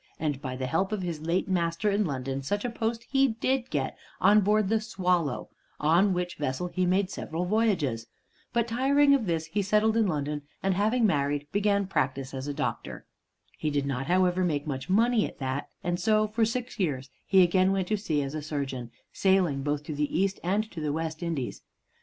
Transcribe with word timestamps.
And 0.19 0.41
by 0.41 0.55
the 0.55 0.65
help 0.65 0.91
of 0.91 1.03
his 1.03 1.21
late 1.21 1.47
master 1.47 1.91
in 1.91 2.05
London, 2.07 2.41
such 2.41 2.65
a 2.65 2.71
post 2.71 3.05
he 3.11 3.27
did 3.39 3.69
get 3.69 3.95
on 4.19 4.41
board 4.41 4.67
the 4.67 4.81
"Swallow" 4.81 5.49
on 5.79 6.11
which 6.11 6.37
vessel 6.37 6.69
he 6.69 6.87
made 6.87 7.11
several 7.11 7.45
voyages. 7.45 8.07
But 8.51 8.67
tiring 8.67 9.13
of 9.13 9.27
this, 9.27 9.45
he 9.45 9.61
settled 9.61 9.95
in 9.95 10.07
London, 10.07 10.41
and, 10.63 10.73
having 10.73 11.05
married, 11.05 11.45
began 11.51 11.85
practise 11.85 12.33
as 12.33 12.47
a 12.47 12.51
doctor. 12.53 13.05
He 13.59 13.69
did 13.69 13.85
not, 13.85 14.07
however, 14.07 14.43
make 14.43 14.65
much 14.65 14.89
money 14.89 15.23
at 15.27 15.37
that, 15.37 15.69
and 15.83 15.99
so 15.99 16.25
for 16.27 16.45
six 16.45 16.79
years 16.79 17.11
he 17.27 17.43
again 17.43 17.71
went 17.71 17.87
to 17.89 17.95
sea 17.95 18.23
as 18.23 18.33
a 18.33 18.41
surgeon, 18.41 18.89
sailing 19.13 19.61
both 19.61 19.83
to 19.83 19.93
the 19.93 20.09
East 20.19 20.39
and 20.43 20.63
to 20.71 20.81
the 20.81 20.91
West 20.91 21.21
Indies. 21.21 21.61